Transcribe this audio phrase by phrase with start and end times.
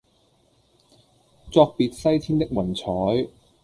[1.51, 3.29] 作別西天的雲彩